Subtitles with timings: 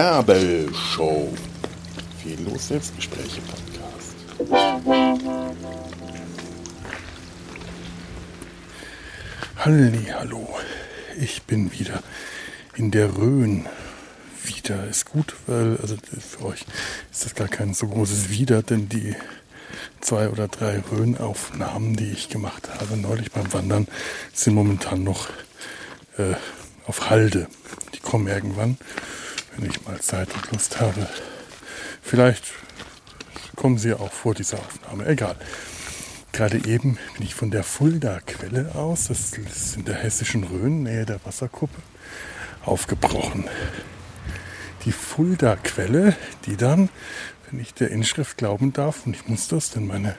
[0.00, 1.28] Nabelshow.
[2.22, 4.16] Fehllos Selbstgespräche Podcast.
[9.56, 10.48] Halli, hallo.
[11.20, 12.02] Ich bin wieder
[12.76, 13.66] in der Rhön.
[14.42, 16.64] Wieder ist gut, weil, also für euch
[17.12, 19.14] ist das gar kein so großes Wieder, denn die
[20.00, 23.86] zwei oder drei Rhön-Aufnahmen, die ich gemacht habe, neulich beim Wandern,
[24.32, 25.28] sind momentan noch
[26.16, 26.36] äh,
[26.86, 27.48] auf Halde.
[27.94, 28.78] Die kommen irgendwann,
[29.56, 31.06] wenn ich mal Zeit und Lust habe.
[32.02, 32.52] Vielleicht
[33.56, 35.06] kommen sie auch vor dieser Aufnahme.
[35.06, 35.36] Egal.
[36.32, 41.04] Gerade eben bin ich von der Fulda-Quelle aus, das ist in der hessischen Rhön, nähe
[41.04, 41.82] der Wasserkuppe,
[42.64, 43.48] aufgebrochen.
[44.84, 46.88] Die Fulda-Quelle, die dann,
[47.50, 50.14] wenn ich der Inschrift glauben darf, und ich muss das, denn meine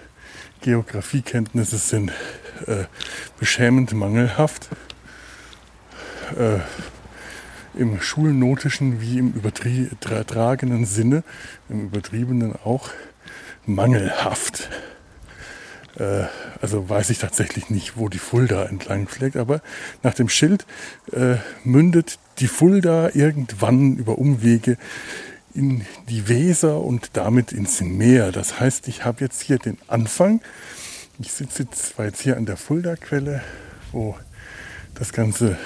[0.61, 2.11] Geografiekenntnisse sind
[2.67, 2.84] äh,
[3.39, 4.69] beschämend mangelhaft,
[6.38, 6.59] äh,
[7.73, 11.23] im schulnotischen wie im übertragenen Sinne,
[11.69, 12.89] im übertriebenen auch,
[13.66, 14.69] mangelhaft.
[15.97, 16.23] Äh,
[16.61, 19.61] also weiß ich tatsächlich nicht, wo die Fulda entlang fliegt, aber
[20.03, 20.66] nach dem Schild
[21.11, 24.78] äh, mündet die Fulda irgendwann über Umwege
[25.53, 28.31] in die Weser und damit ins Meer.
[28.31, 30.41] Das heißt, ich habe jetzt hier den Anfang.
[31.19, 33.41] Ich sitze jetzt, war jetzt hier an der Fulda-Quelle,
[33.91, 34.16] wo
[34.95, 35.58] das Ganze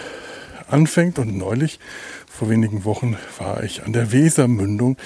[0.68, 1.80] anfängt und neulich,
[2.28, 4.98] vor wenigen Wochen, war ich an der Wesermündung,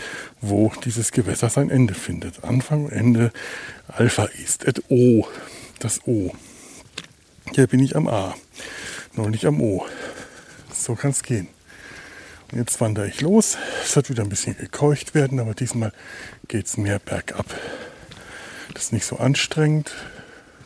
[0.42, 2.44] wo dieses Gewässer sein Ende findet.
[2.44, 3.32] Anfang Ende
[3.88, 5.28] Alpha ist et O,
[5.80, 6.32] das O.
[7.54, 8.36] Hier bin ich am A,
[9.14, 9.86] neulich am O.
[10.74, 11.48] So kann es gehen.
[12.52, 13.58] Und jetzt wandere ich los.
[13.84, 15.94] Es wird wieder ein bisschen gekeucht werden, aber diesmal
[16.48, 17.46] geht es mehr bergab.
[18.74, 19.94] Das ist nicht so anstrengend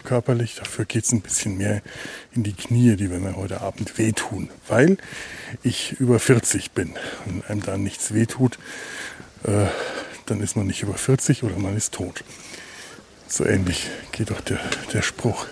[0.03, 0.55] körperlich.
[0.55, 1.81] Dafür geht es ein bisschen mehr
[2.33, 4.97] in die Knie, die mir heute Abend wehtun, weil
[5.63, 6.95] ich über 40 bin.
[7.25, 8.59] Wenn einem da nichts wehtut,
[9.43, 9.67] äh,
[10.25, 12.23] dann ist man nicht über 40 oder man ist tot.
[13.27, 14.59] So ähnlich geht doch der,
[14.93, 15.47] der Spruch.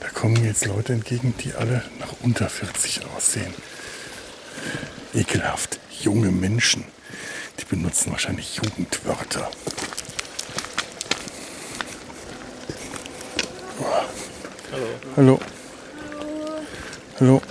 [0.00, 3.54] Da kommen jetzt Leute entgegen, die alle nach unter 40 aussehen.
[5.14, 5.78] Ekelhaft.
[6.00, 6.84] Junge Menschen.
[7.60, 9.50] Die benutzen wahrscheinlich Jugendwörter.
[15.16, 15.38] Hallo.
[17.20, 17.42] Hallo.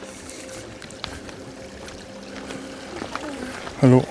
[3.80, 4.08] Hallo.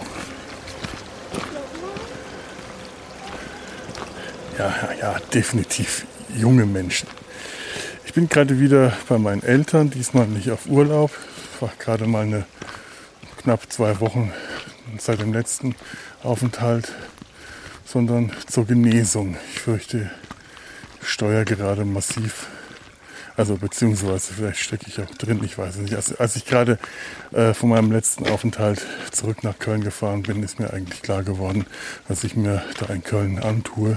[4.57, 6.07] Ja, ja, ja, definitiv
[6.37, 7.09] junge Menschen.
[8.05, 11.11] Ich bin gerade wieder bei meinen Eltern, diesmal nicht auf Urlaub.
[11.55, 12.47] Ich war gerade mal eine
[13.39, 14.33] knapp zwei Wochen
[14.99, 15.75] seit dem letzten
[16.23, 16.93] Aufenthalt,
[17.85, 19.37] sondern zur Genesung.
[19.53, 20.13] Ich fürchte,
[21.03, 22.47] ich steuere gerade massiv
[23.41, 25.95] also beziehungsweise vielleicht stecke ich auch drin, ich weiß es nicht.
[25.95, 26.79] Als, als ich gerade
[27.33, 31.65] äh, von meinem letzten Aufenthalt zurück nach Köln gefahren bin, ist mir eigentlich klar geworden,
[32.07, 33.97] dass ich mir da in Köln antue,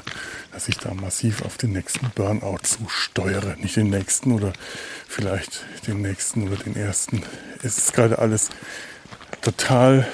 [0.53, 3.57] dass ich da massiv auf den nächsten Burnout zusteuere.
[3.59, 4.53] Nicht den nächsten oder
[5.09, 7.21] vielleicht den nächsten oder den ersten.
[7.61, 8.49] Es ist gerade alles
[9.41, 10.07] total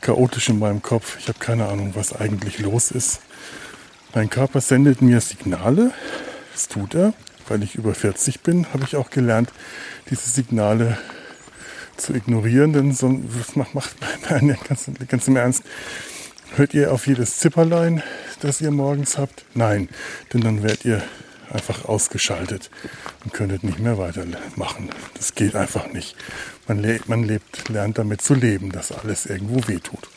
[0.00, 1.16] chaotisch in meinem Kopf.
[1.20, 3.20] Ich habe keine Ahnung, was eigentlich los ist.
[4.16, 5.92] Mein Körper sendet mir Signale,
[6.54, 7.14] das tut er
[7.52, 9.52] weil ich über 40 bin, habe ich auch gelernt,
[10.08, 10.96] diese Signale
[11.98, 13.94] zu ignorieren, denn sonst macht, macht
[14.30, 15.62] nein, ganz, ganz im Ernst.
[16.56, 18.02] Hört ihr auf jedes Zipperlein,
[18.40, 19.44] das ihr morgens habt?
[19.54, 19.90] Nein,
[20.32, 21.02] denn dann werdet ihr
[21.50, 22.70] einfach ausgeschaltet
[23.24, 24.88] und könntet nicht mehr weitermachen.
[25.14, 26.16] Das geht einfach nicht.
[26.66, 30.08] Man, le man lebt, lernt damit zu leben, dass alles irgendwo wehtut.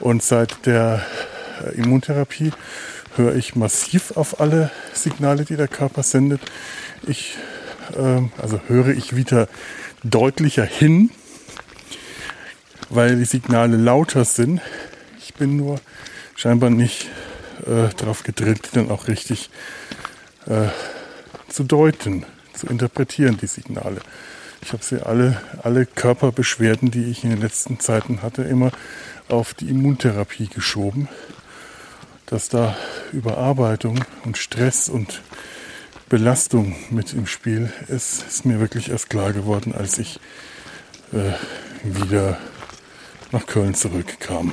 [0.00, 1.06] Und seit der
[1.76, 2.52] Immuntherapie
[3.20, 6.40] höre ich massiv auf alle Signale, die der Körper sendet.
[7.06, 7.36] Ich,
[7.94, 9.48] äh, also höre ich wieder
[10.02, 11.10] deutlicher hin,
[12.88, 14.62] weil die Signale lauter sind.
[15.18, 15.80] Ich bin nur
[16.34, 17.08] scheinbar nicht
[17.66, 19.50] äh, darauf gedrillt, die dann auch richtig
[20.46, 20.68] äh,
[21.48, 22.24] zu deuten,
[22.54, 24.00] zu interpretieren, die Signale.
[24.62, 28.72] Ich habe sie alle, alle Körperbeschwerden, die ich in den letzten Zeiten hatte, immer
[29.28, 31.08] auf die Immuntherapie geschoben
[32.30, 32.76] dass da
[33.12, 35.22] Überarbeitung und Stress und
[36.08, 40.20] Belastung mit im Spiel ist, ist mir wirklich erst klar geworden, als ich
[41.12, 41.32] äh,
[41.82, 42.38] wieder
[43.32, 44.52] nach Köln zurückkam.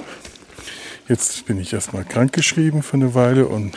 [1.07, 3.75] Jetzt bin ich erstmal krankgeschrieben für eine Weile und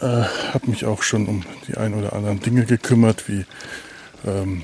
[0.00, 3.44] äh, habe mich auch schon um die ein oder anderen Dinge gekümmert, wie
[4.24, 4.62] ähm,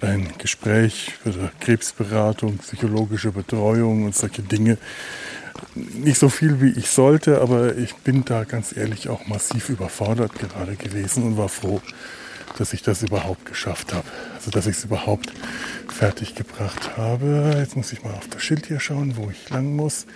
[0.00, 4.78] ein Gespräch für Krebsberatung, psychologische Betreuung und solche Dinge,
[5.74, 10.32] nicht so viel wie ich sollte, aber ich bin da ganz ehrlich auch massiv überfordert
[10.34, 11.80] gerade gewesen und war froh,
[12.58, 14.06] dass ich das überhaupt geschafft habe.
[14.36, 15.32] Also dass ich es überhaupt
[15.88, 17.56] fertig gebracht habe.
[17.58, 20.06] Jetzt muss ich mal auf das Schild hier schauen, wo ich lang muss.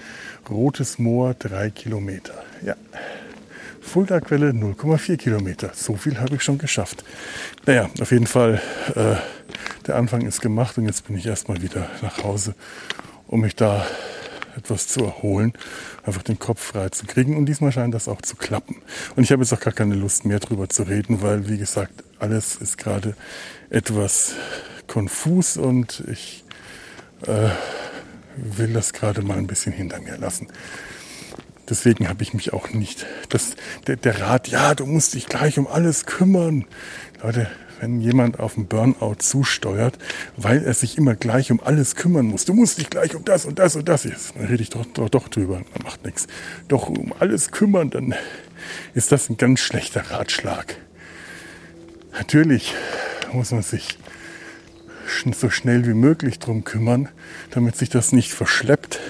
[0.49, 2.43] Rotes Moor, drei Kilometer.
[2.65, 2.77] Ja.
[3.81, 5.71] Fulda-Quelle 0,4 Kilometer.
[5.75, 7.05] So viel habe ich schon geschafft.
[7.67, 8.61] Naja, auf jeden Fall,
[8.95, 9.17] äh,
[9.87, 12.55] der Anfang ist gemacht und jetzt bin ich erstmal wieder nach Hause,
[13.29, 13.87] um mich da
[14.57, 15.53] etwas zu erholen,
[16.05, 17.37] einfach den Kopf frei zu kriegen.
[17.37, 18.77] Und diesmal scheint das auch zu klappen.
[19.17, 22.05] Und ich habe jetzt auch gar keine Lust mehr drüber zu reden, weil, wie gesagt,
[22.19, 23.17] alles ist gerade
[23.71, 24.35] etwas
[24.87, 26.45] konfus und ich
[27.27, 27.51] äh,
[28.37, 30.49] will das gerade mal ein bisschen hinter mir lassen.
[31.69, 33.07] Deswegen habe ich mich auch nicht.
[33.31, 36.67] Das, der, der Rat, ja, du musst dich gleich um alles kümmern.
[37.23, 37.51] Leute,
[37.81, 39.99] wenn jemand auf einen Burnout zusteuert,
[40.37, 42.45] weil er sich immer gleich um alles kümmern muss.
[42.45, 44.05] Du musst dich gleich um das und das und das.
[44.05, 46.27] Jetzt, dann rede ich doch, doch, doch drüber, dann macht nichts.
[46.69, 48.15] Doch um alles kümmern, dann
[48.95, 50.77] ist das ein ganz schlechter Ratschlag.
[52.13, 52.75] Natürlich
[53.33, 53.99] muss man sich
[55.33, 57.09] so schnell wie möglich drum kümmern,
[57.51, 59.01] damit sich das nicht verschleppt.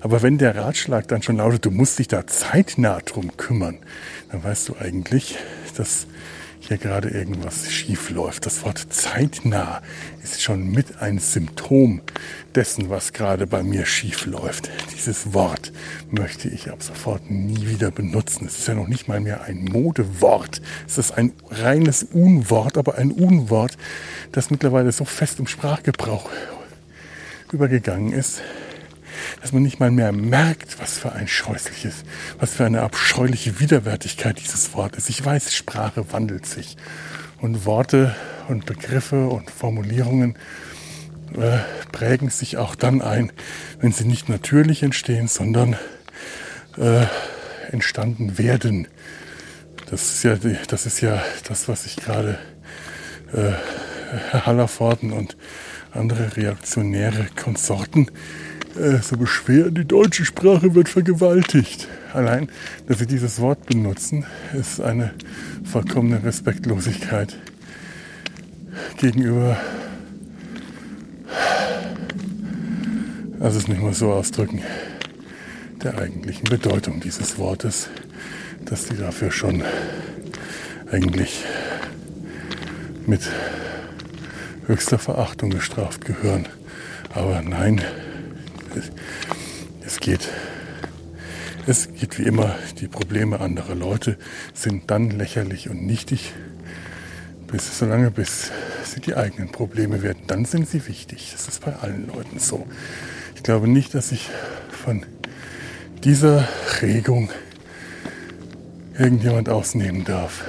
[0.00, 3.78] Aber wenn der Ratschlag dann schon lautet, du musst dich da zeitnah drum kümmern,
[4.30, 5.36] dann weißt du eigentlich,
[5.76, 6.06] dass
[6.60, 8.46] hier gerade irgendwas schief läuft.
[8.46, 9.82] Das Wort zeitnah
[10.22, 12.02] ist schon mit ein Symptom
[12.54, 14.70] dessen, was gerade bei mir schief läuft.
[14.94, 15.72] Dieses Wort
[16.10, 18.46] möchte ich ab sofort nie wieder benutzen.
[18.46, 20.60] Es ist ja noch nicht mal mehr ein Modewort.
[20.86, 23.76] Es ist ein reines Unwort, aber ein Unwort,
[24.32, 26.30] das mittlerweile so fest im Sprachgebrauch
[27.52, 28.42] übergegangen ist,
[29.40, 32.04] dass man nicht mal mehr merkt, was für ein scheußliches,
[32.38, 35.08] was für eine abscheuliche Widerwärtigkeit dieses Wort ist.
[35.08, 36.76] Ich weiß, Sprache wandelt sich
[37.40, 38.14] und Worte
[38.48, 40.36] und Begriffe und Formulierungen
[41.36, 41.58] äh,
[41.92, 43.32] prägen sich auch dann ein,
[43.80, 45.76] wenn sie nicht natürlich entstehen, sondern
[46.76, 47.06] äh,
[47.70, 48.88] entstanden werden.
[49.90, 50.36] Das ist ja,
[50.68, 52.38] das ist ja das, was ich gerade
[53.32, 53.52] äh,
[54.30, 55.36] Herr Hallervorden und
[55.92, 58.10] andere reaktionäre Konsorten
[58.76, 61.88] äh, so beschweren, die deutsche Sprache wird vergewaltigt.
[62.12, 62.48] Allein,
[62.86, 65.12] dass sie dieses Wort benutzen, ist eine
[65.64, 67.36] vollkommene Respektlosigkeit
[68.96, 69.56] gegenüber,
[73.40, 74.62] also es nicht mal so ausdrücken,
[75.82, 77.88] der eigentlichen Bedeutung dieses Wortes,
[78.64, 79.62] dass die dafür schon
[80.90, 81.44] eigentlich
[83.06, 83.22] mit
[84.66, 86.46] höchster Verachtung gestraft gehören.
[87.12, 87.80] Aber nein,
[89.84, 90.28] es geht.
[91.66, 94.16] Es geht wie immer, die Probleme anderer Leute
[94.54, 96.32] sind dann lächerlich und nichtig,
[97.46, 98.50] bis, solange bis
[98.84, 100.22] sie die eigenen Probleme werden.
[100.26, 101.30] Dann sind sie wichtig.
[101.32, 102.66] Das ist bei allen Leuten so.
[103.36, 104.28] Ich glaube nicht, dass ich
[104.70, 105.04] von
[106.02, 106.48] dieser
[106.82, 107.30] Regung
[108.98, 110.44] irgendjemand ausnehmen darf.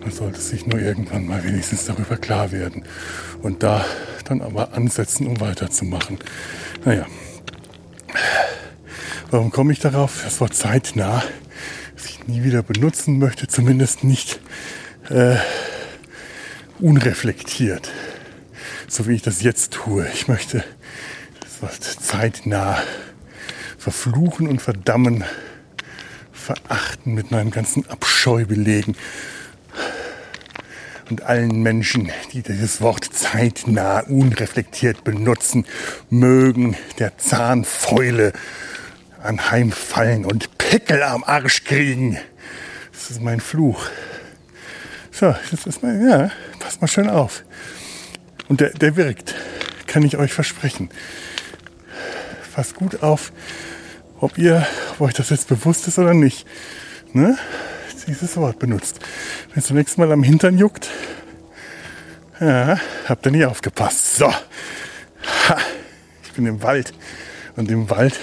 [0.00, 2.84] Man sollte sich nur irgendwann mal wenigstens darüber klar werden
[3.42, 3.84] und da
[4.24, 6.18] dann aber ansetzen, um weiterzumachen.
[6.84, 7.06] Naja,
[9.30, 10.22] warum komme ich darauf?
[10.24, 11.22] Das Wort zeitnah,
[11.94, 14.40] das ich nie wieder benutzen möchte, zumindest nicht
[15.08, 15.36] äh,
[16.78, 17.90] unreflektiert,
[18.88, 20.06] so wie ich das jetzt tue.
[20.14, 20.64] Ich möchte
[21.40, 22.82] das Wort zeitnah
[23.78, 25.24] verfluchen und verdammen,
[26.32, 28.96] verachten, mit meinem ganzen Abscheu belegen
[31.10, 35.66] und allen Menschen, die dieses Wort zeitnah unreflektiert benutzen,
[36.10, 38.32] mögen der Zahnfäule
[39.22, 42.18] anheimfallen und Pickel am Arsch kriegen.
[42.92, 43.86] Das ist mein Fluch.
[45.10, 47.44] So, das ist mein, ja, passt mal schön auf.
[48.48, 49.34] Und der, der wirkt,
[49.86, 50.90] kann ich euch versprechen.
[52.54, 53.32] Passt gut auf,
[54.20, 56.46] ob ihr, ob euch das jetzt bewusst ist oder nicht.
[57.12, 57.38] Ne?
[58.06, 59.00] Dieses Wort benutzt.
[59.50, 60.88] Wenn es zunächst Mal am Hintern juckt,
[62.40, 62.78] ja,
[63.08, 64.16] habt ihr nie aufgepasst.
[64.16, 65.58] So, ha,
[66.24, 66.92] ich bin im Wald
[67.56, 68.18] und im Wald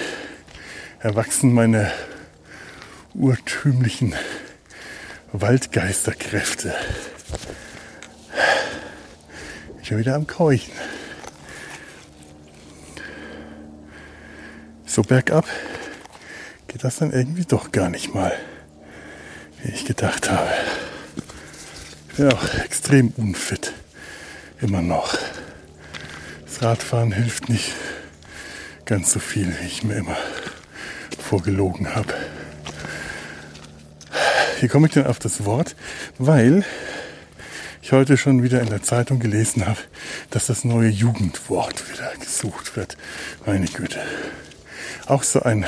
[0.98, 1.90] erwachsen meine
[3.14, 4.14] urtümlichen
[5.32, 6.74] Waldgeisterkräfte.
[9.82, 10.72] Ich bin wieder am Keuchen.
[14.84, 15.46] So bergab
[16.66, 18.32] geht das dann irgendwie doch gar nicht mal
[19.62, 20.50] wie ich gedacht habe.
[22.10, 23.72] Ich bin auch extrem unfit.
[24.60, 25.16] Immer noch.
[26.44, 27.72] Das Radfahren hilft nicht
[28.84, 30.16] ganz so viel, wie ich mir immer
[31.18, 32.14] vorgelogen habe.
[34.60, 35.76] Wie komme ich denn auf das Wort?
[36.18, 36.64] Weil
[37.80, 39.78] ich heute schon wieder in der Zeitung gelesen habe,
[40.30, 42.96] dass das neue Jugendwort wieder gesucht wird.
[43.46, 44.00] Meine Güte.
[45.06, 45.64] Auch so ein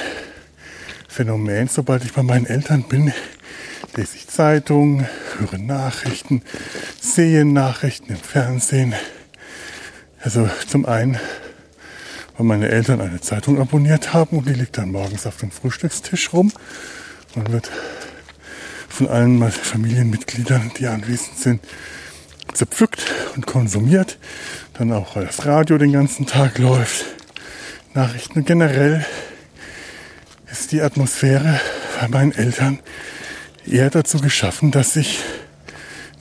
[1.09, 3.13] Phänomen, sobald ich bei meinen Eltern bin,
[3.95, 5.07] lese ich Zeitung,
[5.39, 6.43] höre Nachrichten,
[7.01, 8.95] sehe Nachrichten im Fernsehen.
[10.21, 11.19] Also zum einen,
[12.37, 16.33] weil meine Eltern eine Zeitung abonniert haben und die liegt dann morgens auf dem Frühstückstisch
[16.33, 16.53] rum
[17.35, 17.71] und wird
[18.89, 21.61] von allen Familienmitgliedern, die anwesend sind,
[22.55, 23.05] zerpflückt
[23.37, 24.19] und konsumiert.
[24.75, 27.05] Dann auch, weil das Radio den ganzen Tag läuft.
[27.95, 29.05] Nachrichten generell
[30.51, 31.61] ist die Atmosphäre
[32.01, 32.79] bei meinen Eltern
[33.67, 35.21] eher dazu geschaffen, dass ich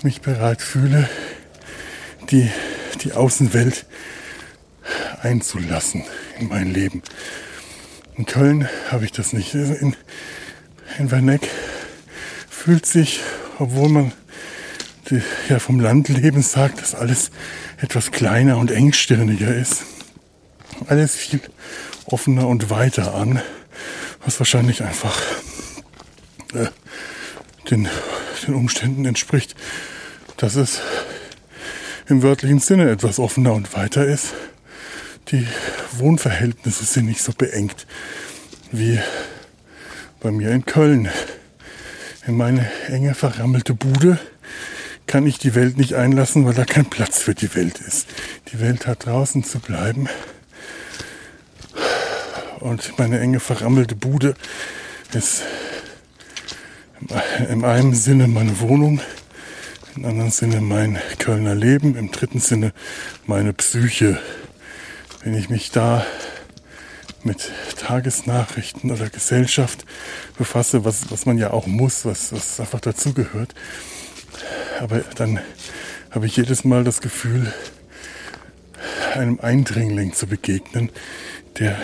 [0.04, 1.10] mich bereit fühle,
[2.30, 2.50] die,
[3.04, 3.86] die Außenwelt
[5.22, 6.04] einzulassen
[6.40, 7.04] in mein Leben.
[8.16, 9.54] In Köln habe ich das nicht.
[9.54, 9.96] In,
[10.98, 11.48] in Werneck
[12.50, 13.22] fühlt sich,
[13.60, 14.12] obwohl man
[15.10, 17.32] die, ja vom Landleben sagt, dass alles
[17.78, 19.84] etwas kleiner und engstirniger ist,
[20.88, 21.42] alles viel
[22.06, 23.42] offener und weiter an,
[24.26, 25.20] was wahrscheinlich einfach
[26.54, 26.68] äh,
[27.72, 27.88] den,
[28.46, 29.56] den Umständen entspricht,
[30.38, 30.82] dass es
[32.08, 34.34] im wörtlichen Sinne etwas offener und weiter ist.
[35.30, 35.48] Die
[35.94, 37.88] Wohnverhältnisse sind nicht so beengt
[38.72, 39.00] wie
[40.20, 41.10] bei mir in Köln.
[42.28, 44.20] In meine enge verrammelte Bude
[45.08, 48.08] kann ich die Welt nicht einlassen, weil da kein Platz für die Welt ist.
[48.52, 50.08] Die Welt hat draußen zu bleiben.
[52.60, 54.36] Und meine enge verrammelte Bude
[55.14, 55.44] ist
[57.50, 59.00] in einem Sinne meine Wohnung,
[59.96, 62.74] im anderen Sinne mein Kölner Leben, im dritten Sinne
[63.26, 64.20] meine Psyche.
[65.24, 66.06] Wenn ich mich da
[67.24, 69.86] mit Tagesnachrichten oder Gesellschaft
[70.38, 73.54] befasse, was, was man ja auch muss, was, was einfach dazugehört.
[74.80, 75.40] Aber dann
[76.10, 77.54] habe ich jedes Mal das Gefühl,
[79.14, 80.90] einem Eindringling zu begegnen,
[81.60, 81.78] der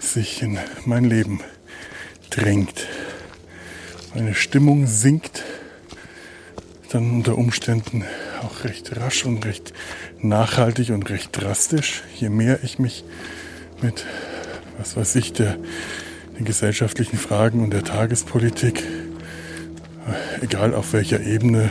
[0.00, 1.40] sich in mein Leben
[2.30, 2.86] drängt.
[4.18, 5.44] Meine Stimmung sinkt
[6.90, 8.02] dann unter Umständen
[8.42, 9.72] auch recht rasch und recht
[10.20, 13.04] nachhaltig und recht drastisch, je mehr ich mich
[13.80, 14.04] mit,
[14.76, 15.56] was weiß ich, der,
[16.36, 18.82] den gesellschaftlichen Fragen und der Tagespolitik,
[20.42, 21.70] egal auf welcher Ebene,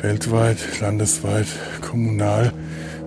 [0.00, 1.48] weltweit, landesweit,
[1.82, 2.54] kommunal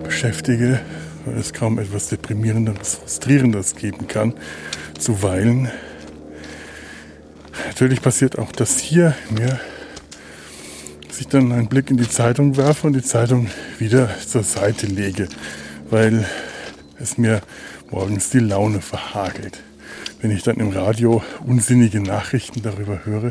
[0.04, 0.78] beschäftige,
[1.24, 4.34] weil es kaum etwas Deprimierenderes, Frustrierendes geben kann,
[4.96, 5.72] zuweilen.
[7.78, 9.60] Natürlich passiert auch das hier mir
[11.06, 14.86] dass ich dann einen Blick in die Zeitung werfe und die Zeitung wieder zur Seite
[14.86, 15.28] lege,
[15.88, 16.26] weil
[16.98, 17.40] es mir
[17.88, 19.62] morgens die Laune verhagelt.
[20.20, 23.30] Wenn ich dann im Radio unsinnige Nachrichten darüber höre,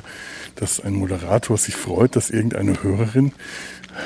[0.56, 3.34] dass ein Moderator sich freut, dass irgendeine Hörerin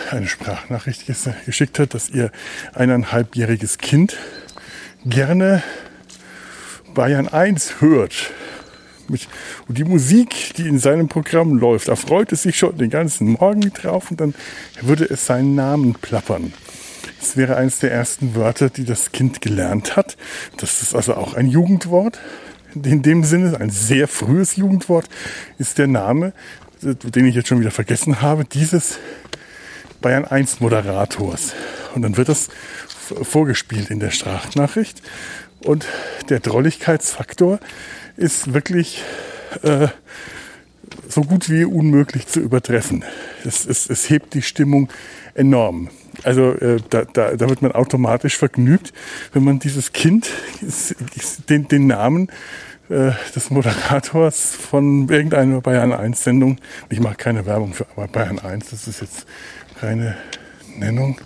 [0.10, 1.06] eine Sprachnachricht
[1.46, 2.32] geschickt hat, dass ihr
[2.74, 4.18] eineinhalbjähriges Kind
[5.06, 5.62] gerne
[6.96, 8.32] Bayern 1 hört
[9.68, 13.34] und die Musik, die in seinem Programm läuft, da freut es sich schon den ganzen
[13.34, 14.34] Morgen drauf und dann
[14.82, 16.54] würde es seinen Namen plappern.
[17.20, 20.18] Das wäre eines der ersten Wörter, die das Kind gelernt hat.
[20.58, 22.20] Das ist also auch ein Jugendwort.
[22.74, 25.08] In dem Sinne, ein sehr frühes Jugendwort
[25.60, 26.34] ist der Name,
[26.82, 28.98] den ich jetzt schon wieder vergessen habe, dieses
[30.02, 31.54] Bayern 1 Moderators.
[31.94, 32.50] Und dann wird das
[33.22, 35.02] vorgespielt in der Sprachnachricht.
[35.64, 35.86] Und
[36.30, 37.60] der Drolligkeitsfaktor
[38.22, 39.04] ist wirklich
[39.64, 39.88] äh,
[41.10, 43.04] so gut wie unmöglich zu übertreffen.
[43.44, 44.90] Es, es, es hebt die Stimmung
[45.34, 45.90] enorm.
[46.24, 48.94] Also äh, da, da, da wird man automatisch vergnügt,
[49.34, 50.30] wenn man dieses Kind,
[51.50, 52.30] den, den Namen
[52.90, 56.58] äh, des Moderators von irgendeiner Bayern 1 Sendung,
[56.90, 59.26] ich mache keine Werbung für Bayern 1, das ist jetzt
[59.80, 60.16] keine
[60.78, 61.20] Nennung.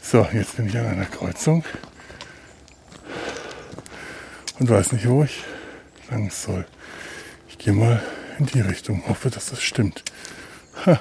[0.00, 1.64] So, jetzt bin ich an einer Kreuzung
[4.58, 5.44] und weiß nicht, wo ich
[6.10, 6.66] lang soll.
[7.48, 8.02] Ich gehe mal
[8.38, 10.02] in die Richtung, hoffe, dass das stimmt.
[10.84, 11.00] Ha.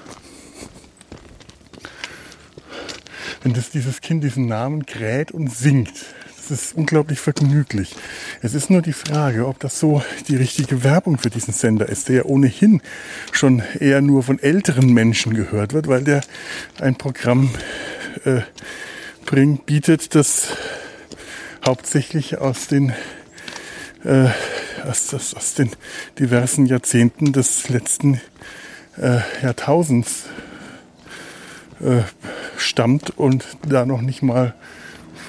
[3.44, 5.94] Wenn das, dieses Kind diesen Namen kräht und singt,
[6.36, 7.96] das ist unglaublich vergnüglich.
[8.42, 12.08] Es ist nur die Frage, ob das so die richtige Werbung für diesen Sender ist,
[12.08, 12.82] der ja ohnehin
[13.32, 16.22] schon eher nur von älteren Menschen gehört wird, weil der
[16.80, 17.50] ein Programm
[18.26, 18.42] äh,
[19.26, 20.50] bringt, bietet, das
[21.66, 22.94] hauptsächlich aus den
[24.04, 24.30] äh,
[24.86, 25.72] aus, aus, aus den
[26.20, 28.22] diversen Jahrzehnten des letzten
[28.98, 30.26] äh, Jahrtausends
[31.82, 32.02] äh,
[32.58, 34.54] stammt und da noch nicht mal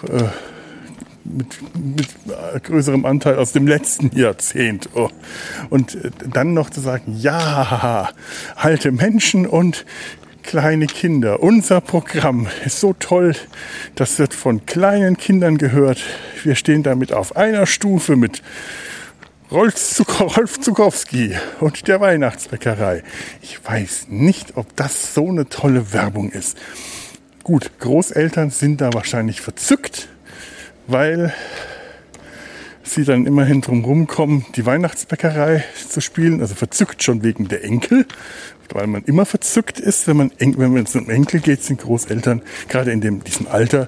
[0.09, 0.25] äh,
[1.25, 4.91] mit, mit größerem Anteil aus dem letzten Jahrzehnt.
[4.95, 5.11] Oh.
[5.71, 5.99] Und
[6.33, 8.11] dann noch zu sagen, ja,
[8.55, 9.85] alte Menschen und
[10.45, 11.43] kleine Kinder.
[11.43, 13.35] Unser Programm ist so toll.
[13.97, 16.01] Das wird von kleinen Kindern gehört.
[16.45, 18.43] Wir stehen damit auf einer Stufe mit
[19.51, 23.05] Rolf Zukowski und der Weihnachtsbäckerei.
[23.43, 26.59] Ich weiß nicht, ob das so eine tolle Werbung ist.
[27.45, 30.09] Gut, Großeltern sind da wahrscheinlich verzückt,
[30.89, 31.33] weil
[32.83, 36.41] sie dann immerhin drum rumkommen, die Weihnachtsbäckerei zu spielen.
[36.41, 38.05] Also verzückt schon wegen der Enkel,
[38.71, 42.91] weil man immer verzückt ist, wenn man, wenn es um Enkel geht, sind Großeltern, gerade
[42.91, 43.87] in dem, diesem Alter,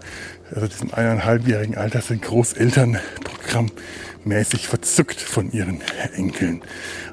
[0.55, 3.01] also diesem eineinhalbjährigen Alter, sind Großeltern
[3.49, 5.81] programmmäßig verzückt von ihren
[6.15, 6.63] Enkeln.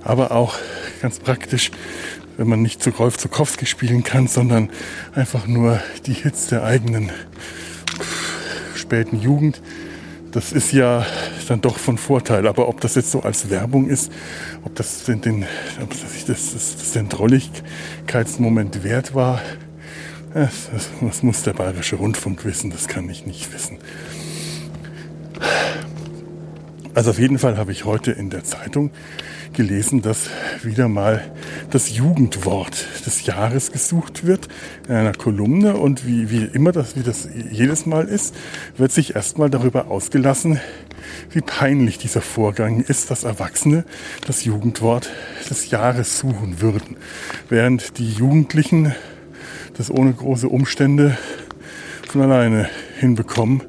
[0.03, 0.57] Aber auch
[1.01, 1.71] ganz praktisch,
[2.37, 4.69] wenn man nicht zu Rolf Zukowski spielen kann, sondern
[5.13, 7.11] einfach nur die Hits der eigenen
[8.75, 9.61] späten Jugend.
[10.31, 11.05] Das ist ja
[11.47, 12.45] dann doch von Vorteil.
[12.47, 14.11] Aber ob das jetzt so als Werbung ist,
[14.63, 15.45] ob das den, den,
[15.81, 19.41] ob das, das, das den Drolligkeitsmoment wert war,
[20.33, 23.77] das, das muss der Bayerische Rundfunk wissen, das kann ich nicht wissen.
[26.95, 28.89] Also auf jeden Fall habe ich heute in der Zeitung
[29.51, 30.29] gelesen, dass
[30.63, 31.29] wieder mal
[31.69, 34.47] das Jugendwort des Jahres gesucht wird
[34.87, 35.75] in einer Kolumne.
[35.75, 38.33] Und wie, wie immer das, wie das jedes Mal ist,
[38.77, 40.61] wird sich erstmal darüber ausgelassen,
[41.31, 43.83] wie peinlich dieser Vorgang ist, dass Erwachsene
[44.25, 45.09] das Jugendwort
[45.49, 46.95] des Jahres suchen würden,
[47.49, 48.95] während die Jugendlichen
[49.77, 51.17] das ohne große Umstände
[52.07, 53.63] von alleine hinbekommen,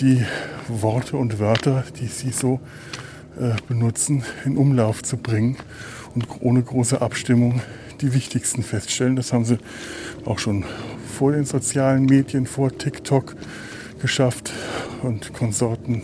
[0.00, 0.24] die
[0.68, 2.60] Worte und Wörter, die sie so
[3.40, 5.56] äh, benutzen, in Umlauf zu bringen
[6.14, 7.60] und ohne große Abstimmung
[8.00, 9.16] die wichtigsten feststellen.
[9.16, 9.58] Das haben sie
[10.24, 10.64] auch schon
[11.16, 13.36] vor den sozialen Medien, vor TikTok
[14.00, 14.52] geschafft
[15.02, 16.02] und Konsorten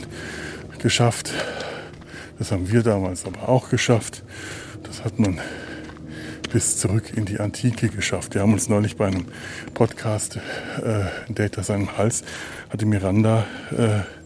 [0.81, 1.33] geschafft.
[2.39, 4.25] Das haben wir damals aber auch geschafft.
[4.83, 5.41] Das hat man
[6.53, 8.35] bis zurück in die Antike geschafft.
[8.35, 9.25] Wir haben uns neulich bei einem
[9.75, 12.23] Podcast äh, Data seinem Hals
[12.71, 13.45] hatte Miranda
[13.77, 14.24] äh,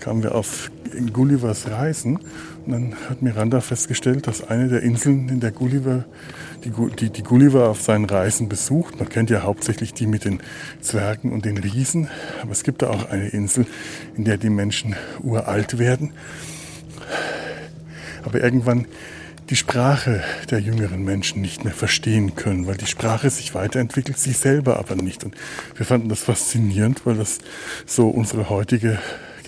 [0.00, 0.70] kamen wir auf
[1.12, 2.18] Gullivers Reisen
[2.66, 6.04] und dann hat Miranda festgestellt, dass eine der Inseln, in der Gulliver,
[6.64, 10.40] die, die, die Gulliver auf seinen Reisen besucht, man kennt ja hauptsächlich die mit den
[10.80, 12.08] Zwergen und den Riesen,
[12.42, 13.66] aber es gibt da auch eine Insel,
[14.16, 16.12] in der die Menschen uralt werden.
[18.22, 18.86] Aber irgendwann
[19.48, 24.32] die Sprache der jüngeren Menschen nicht mehr verstehen können, weil die Sprache sich weiterentwickelt, sie
[24.32, 25.24] selber aber nicht.
[25.24, 25.34] Und
[25.74, 27.38] wir fanden das faszinierend, weil das
[27.84, 28.98] so unsere heutige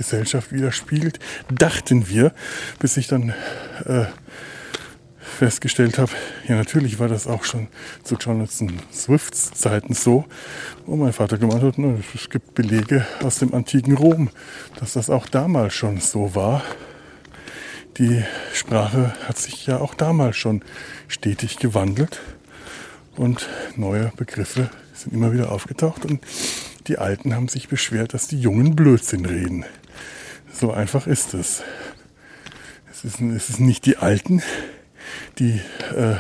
[0.03, 2.33] Gesellschaft widerspiegelt, dachten wir,
[2.81, 3.35] bis ich dann
[3.87, 4.07] äh,
[5.21, 6.11] festgestellt habe,
[6.49, 7.69] ja natürlich war das auch schon
[8.03, 10.25] zu Jonathan Swifts Zeiten so.
[10.87, 11.77] Und mein Vater gemeint hat,
[12.15, 14.29] es gibt Belege aus dem antiken Rom,
[14.81, 16.63] dass das auch damals schon so war.
[17.99, 20.65] Die Sprache hat sich ja auch damals schon
[21.07, 22.21] stetig gewandelt
[23.17, 26.21] und neue Begriffe sind immer wieder aufgetaucht und
[26.89, 29.65] die Alten haben sich beschwert, dass die Jungen Blödsinn reden.
[30.53, 31.63] So einfach ist es.
[32.91, 34.43] Es ist, es ist nicht die Alten,
[35.39, 35.61] die
[35.97, 36.17] äh,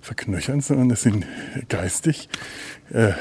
[0.00, 1.26] verknöchern, sondern es sind
[1.68, 2.28] geistig
[2.92, 3.12] äh,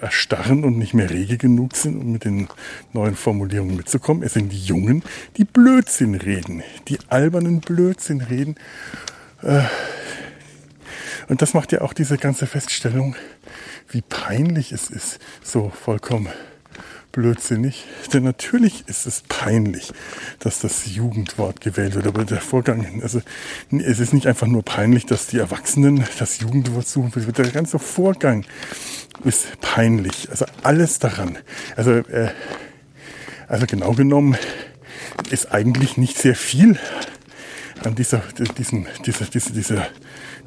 [0.00, 2.48] erstarren und nicht mehr rege genug sind, um mit den
[2.92, 4.22] neuen Formulierungen mitzukommen.
[4.22, 5.02] Es sind die Jungen,
[5.36, 8.56] die Blödsinn reden, die albernen Blödsinn reden.
[9.42, 9.62] Äh,
[11.30, 13.14] und das macht ja auch diese ganze Feststellung,
[13.88, 16.28] wie peinlich es ist, so vollkommen
[17.12, 17.84] blödsinnig.
[18.12, 19.92] Denn natürlich ist es peinlich,
[20.40, 22.08] dass das Jugendwort gewählt wird.
[22.08, 23.22] Aber der Vorgang, also
[23.70, 27.12] es ist nicht einfach nur peinlich, dass die Erwachsenen das Jugendwort suchen.
[27.14, 28.44] Der ganze Vorgang
[29.22, 30.28] ist peinlich.
[30.30, 31.38] Also alles daran.
[31.76, 32.30] Also, äh,
[33.46, 34.36] also genau genommen
[35.30, 36.76] ist eigentlich nicht sehr viel
[37.84, 38.18] an dieser,
[38.58, 39.86] diesem, dieser, dieser, dieser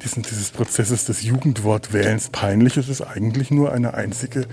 [0.02, 2.76] diesen, dieses Prozesses des Jugendwortwählens peinlich.
[2.76, 4.46] Es ist eigentlich nur eine einzige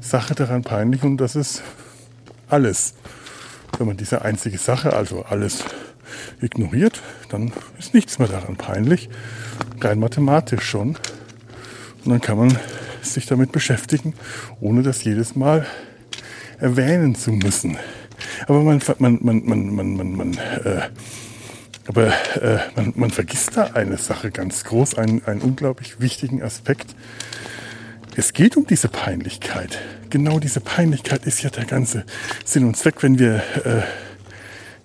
[0.00, 1.62] Sache daran peinlich und das ist
[2.48, 2.94] alles.
[3.78, 5.64] Wenn man diese einzige Sache, also alles
[6.40, 9.08] ignoriert, dann ist nichts mehr daran peinlich.
[9.80, 10.96] Rein mathematisch schon.
[12.04, 12.58] Und dann kann man
[13.02, 14.14] sich damit beschäftigen,
[14.60, 15.66] ohne das jedes Mal
[16.58, 17.78] erwähnen zu müssen.
[18.46, 20.88] Aber man, man, man, man, man, man, man äh,
[21.86, 22.08] aber
[22.40, 26.94] äh, man, man vergisst da eine Sache ganz groß, einen, einen unglaublich wichtigen Aspekt.
[28.16, 29.78] Es geht um diese Peinlichkeit.
[30.08, 32.04] Genau diese Peinlichkeit ist ja der ganze
[32.44, 33.82] Sinn und Zweck, wenn wir, äh,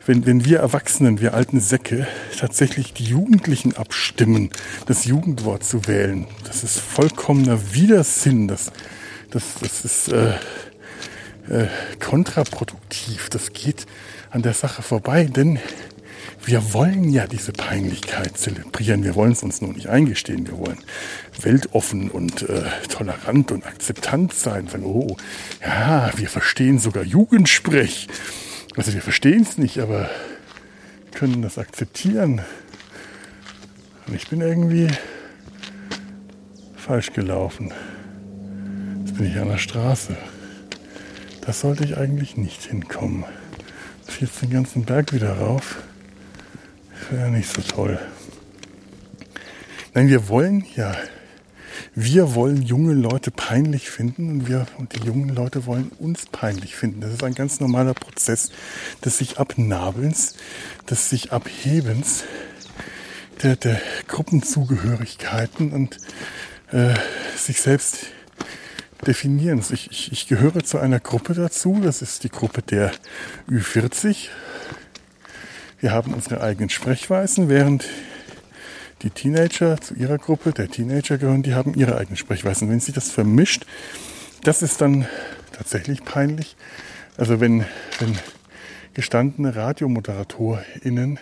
[0.05, 2.07] wenn, wenn wir Erwachsenen, wir alten Säcke,
[2.37, 4.49] tatsächlich die Jugendlichen abstimmen,
[4.87, 6.25] das Jugendwort zu wählen.
[6.45, 8.47] Das ist vollkommener Widersinn.
[8.47, 8.71] Das,
[9.29, 10.33] das, das ist äh,
[11.49, 11.67] äh,
[11.99, 13.29] kontraproduktiv.
[13.29, 13.85] Das geht
[14.31, 15.59] an der Sache vorbei, denn
[16.45, 19.03] wir wollen ja diese Peinlichkeit zelebrieren.
[19.03, 20.47] Wir wollen es uns nur nicht eingestehen.
[20.47, 20.79] Wir wollen
[21.41, 24.67] weltoffen und äh, tolerant und akzeptant sein.
[24.67, 25.17] Sagen, oh,
[25.61, 28.07] ja, wir verstehen sogar Jugendsprech.
[28.75, 30.09] Also wir verstehen es nicht, aber
[31.13, 32.41] können das akzeptieren.
[34.07, 34.87] Und ich bin irgendwie
[36.75, 37.73] falsch gelaufen.
[38.99, 40.17] Jetzt bin ich an der Straße.
[41.45, 43.25] Da sollte ich eigentlich nicht hinkommen.
[44.19, 45.77] Jetzt den ganzen Berg wieder rauf.
[47.11, 47.99] Wäre nicht so toll.
[49.95, 50.95] Nein, wir wollen ja,
[51.95, 56.75] wir wollen junge Leute peinlich finden und wir und die jungen Leute wollen uns peinlich
[56.75, 57.01] finden.
[57.01, 58.51] Das ist ein ganz normaler Prozess
[59.03, 60.35] des sich Abnabelns,
[60.87, 62.25] des sich Abhebens
[63.41, 65.97] der, der Gruppenzugehörigkeiten und
[66.71, 66.93] äh,
[67.35, 68.05] sich selbst
[69.07, 69.63] definieren.
[69.71, 72.91] Ich, ich, ich gehöre zu einer Gruppe dazu, das ist die Gruppe der
[73.49, 74.29] Ü40.
[75.81, 77.85] Wir haben unsere eigenen Sprechweisen, während
[79.01, 82.69] die Teenager zu ihrer Gruppe der Teenager gehören, die haben ihre eigenen Sprechweisen.
[82.69, 83.65] Wenn sich das vermischt,
[84.43, 85.07] das ist dann
[85.53, 86.57] tatsächlich peinlich.
[87.15, 87.63] Also wenn,
[87.99, 88.19] wenn
[88.93, 91.17] gestandene RadiomoderatorInnen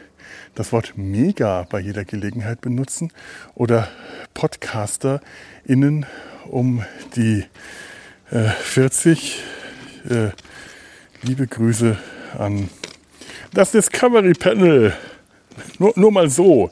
[0.56, 3.14] das Wort mega bei jeder Gelegenheit benutzen
[3.54, 3.88] oder
[4.34, 6.08] PodcasterInnen
[6.46, 6.84] um
[7.16, 7.46] die
[8.32, 9.40] äh, 40.
[10.10, 10.30] Äh,
[11.22, 12.00] liebe Grüße
[12.36, 12.70] an
[13.54, 14.94] das Discovery Panel.
[15.80, 16.70] Nur, nur mal so.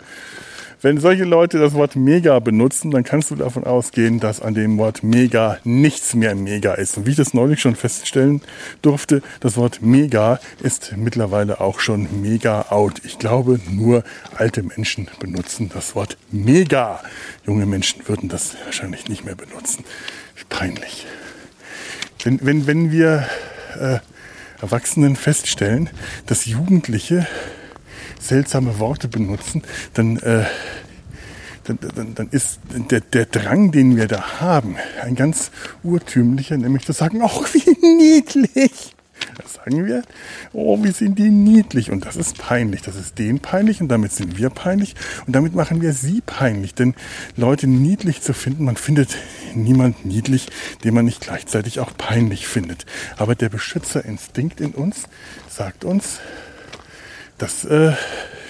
[0.85, 4.77] Wenn solche Leute das Wort mega benutzen, dann kannst du davon ausgehen, dass an dem
[4.77, 6.95] Wort mega nichts mehr mega ist.
[6.95, 8.41] Und wie ich das neulich schon feststellen
[8.83, 13.01] durfte, das Wort mega ist mittlerweile auch schon mega out.
[13.03, 14.03] Ich glaube, nur
[14.35, 17.01] alte Menschen benutzen das Wort mega.
[17.47, 19.85] Junge Menschen würden das wahrscheinlich nicht mehr benutzen.
[20.49, 21.07] Peinlich.
[22.23, 23.27] Wenn, wenn, wenn wir
[23.79, 23.97] äh,
[24.65, 25.89] Erwachsenen feststellen,
[26.25, 27.27] dass Jugendliche
[28.19, 29.61] seltsame Worte benutzen,
[29.93, 30.45] dann, äh,
[31.65, 35.51] dann, dann, dann ist der, der Drang, den wir da haben, ein ganz
[35.83, 38.94] urtümlicher, nämlich zu sagen, ach, wie niedlich.
[39.37, 40.03] Das sagen wir,
[40.53, 41.91] oh, wie sind die niedlich.
[41.91, 42.81] Und das ist peinlich.
[42.81, 44.95] Das ist denen peinlich und damit sind wir peinlich.
[45.27, 46.73] Und damit machen wir sie peinlich.
[46.73, 46.95] Denn
[47.35, 49.17] Leute niedlich zu finden, man findet
[49.53, 50.47] niemand niedlich,
[50.83, 52.85] den man nicht gleichzeitig auch peinlich findet.
[53.17, 55.03] Aber der Beschützerinstinkt in uns
[55.49, 56.19] sagt uns,
[57.37, 57.93] dass äh,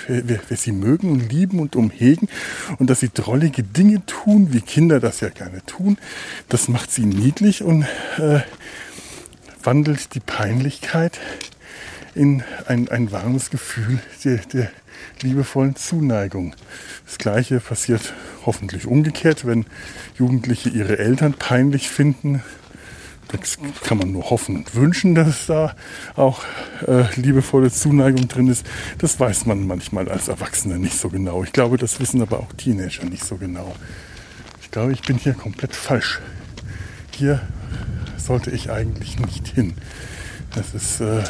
[0.08, 2.30] wir, wir sie mögen und lieben und umhegen
[2.78, 5.98] und dass sie drollige Dinge tun, wie Kinder das ja gerne tun.
[6.50, 7.84] Das macht sie niedlich und
[8.20, 8.42] äh,
[9.66, 11.20] wandelt die Peinlichkeit
[12.14, 14.72] in ein, ein warmes Gefühl der, der
[15.22, 16.56] liebevollen Zuneigung.
[17.06, 18.14] Das gleiche passiert
[18.46, 19.66] hoffentlich umgekehrt, wenn
[20.18, 22.42] Jugendliche ihre Eltern peinlich finden,
[23.30, 25.76] das kann man nur hoffen und wünschen, dass da
[26.16, 26.44] auch
[26.88, 28.66] äh, liebevolle Zuneigung drin ist.
[29.00, 31.44] Das weiß man manchmal als Erwachsener nicht so genau.
[31.44, 33.76] Ich glaube, das wissen aber auch Teenager nicht so genau.
[34.62, 36.22] Ich glaube, ich bin hier komplett falsch.
[37.12, 37.42] Hier
[38.26, 39.76] sollte ich eigentlich nicht hin.
[40.54, 41.24] Das ist äh,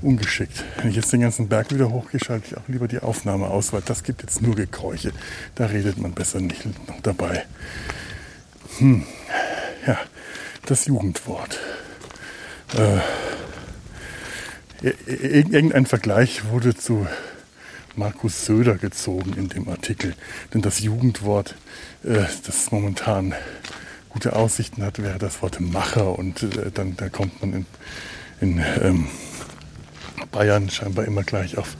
[0.00, 0.64] ungeschickt.
[0.76, 3.72] Wenn ich jetzt den ganzen Berg wieder hochgehe, schalte ich auch lieber die Aufnahme aus,
[3.72, 5.12] weil das gibt jetzt nur Gekräuche.
[5.54, 7.46] Da redet man besser nicht noch dabei.
[8.78, 9.04] Hm.
[9.86, 9.98] Ja,
[10.66, 11.58] das Jugendwort.
[12.74, 13.00] Äh,
[15.06, 17.06] irgendein Vergleich wurde zu
[17.94, 20.14] Markus Söder gezogen in dem Artikel.
[20.54, 21.56] Denn das Jugendwort,
[22.04, 23.34] äh, das momentan
[24.12, 26.18] gute Aussichten hat, wäre das Wort Macher.
[26.18, 27.66] Und äh, dann da kommt man in,
[28.40, 29.06] in ähm,
[30.30, 31.76] Bayern scheinbar immer gleich auf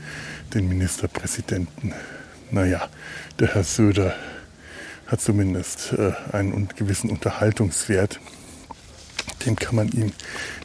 [0.55, 1.93] den Ministerpräsidenten.
[2.51, 2.89] Naja,
[3.39, 4.15] der Herr Söder
[5.07, 8.21] hat zumindest äh, einen gewissen Unterhaltungswert
[9.47, 10.13] dem kann man ihm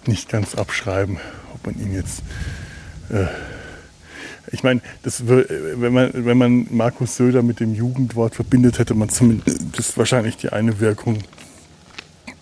[0.05, 1.17] nicht ganz abschreiben,
[1.53, 2.21] ob man ihn jetzt.
[3.09, 3.25] Äh,
[4.49, 9.97] ich würde, wenn man, wenn man Markus Söder mit dem Jugendwort verbindet, hätte man zumindest
[9.97, 11.17] wahrscheinlich die eine Wirkung,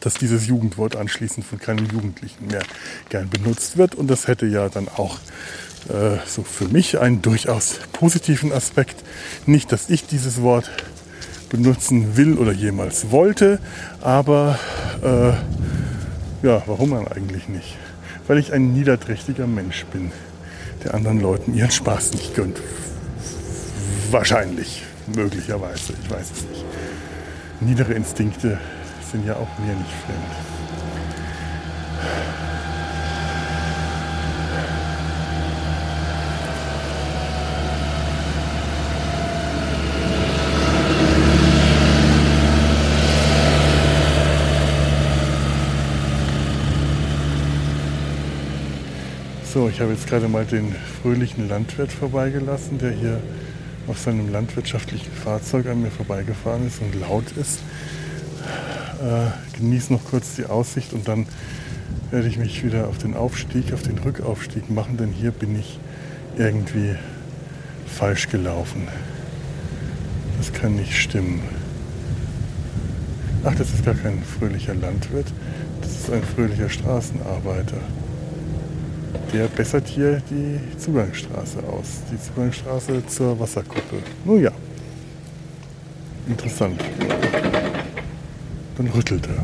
[0.05, 2.61] dass dieses Jugendwort anschließend von keinem Jugendlichen mehr
[3.09, 3.95] gern benutzt wird.
[3.95, 5.17] Und das hätte ja dann auch
[5.89, 9.03] äh, so für mich einen durchaus positiven Aspekt.
[9.47, 10.69] Nicht, dass ich dieses Wort
[11.49, 13.59] benutzen will oder jemals wollte,
[14.01, 14.59] aber
[15.01, 17.75] äh, ja, warum dann eigentlich nicht?
[18.27, 20.11] Weil ich ein niederträchtiger Mensch bin,
[20.83, 22.61] der anderen Leuten ihren Spaß nicht gönnt.
[24.11, 24.83] Wahrscheinlich,
[25.15, 26.65] möglicherweise, ich weiß es nicht.
[27.59, 28.59] Niedere Instinkte
[29.11, 30.65] sind ja auch mir nicht fremd.
[49.55, 53.21] So, ich habe jetzt gerade mal den fröhlichen Landwirt vorbeigelassen, der hier
[53.87, 57.61] auf seinem landwirtschaftlichen Fahrzeug an mir vorbeigefahren ist und laut ist.
[59.01, 61.25] Äh, genieße noch kurz die Aussicht und dann
[62.11, 65.79] werde ich mich wieder auf den Aufstieg, auf den Rückaufstieg machen, denn hier bin ich
[66.37, 66.95] irgendwie
[67.87, 68.87] falsch gelaufen.
[70.37, 71.41] Das kann nicht stimmen.
[73.43, 75.27] Ach, das ist gar kein fröhlicher Landwirt.
[75.81, 77.77] Das ist ein fröhlicher Straßenarbeiter.
[79.33, 82.01] Der bessert hier die Zugangsstraße aus.
[82.11, 83.97] Die Zugangsstraße zur Wasserkuppe.
[84.25, 84.51] Nun ja.
[86.27, 86.81] Interessant.
[88.77, 89.43] Dann rüttelt er.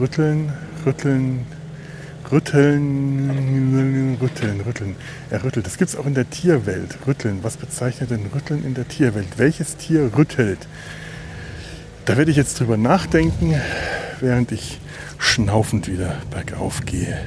[0.00, 0.52] Rütteln,
[0.84, 1.46] rütteln,
[2.30, 4.96] rütteln, rütteln, rütteln.
[5.30, 5.66] Er rüttelt.
[5.66, 6.98] Das gibt es auch in der Tierwelt.
[7.06, 7.38] Rütteln.
[7.42, 9.28] Was bezeichnet denn Rütteln in der Tierwelt?
[9.36, 10.66] Welches Tier rüttelt?
[12.06, 13.54] Da werde ich jetzt drüber nachdenken,
[14.20, 14.78] während ich
[15.18, 17.18] schnaufend wieder bergauf gehe.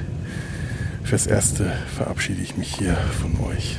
[1.02, 3.78] Fürs Erste verabschiede ich mich hier von euch.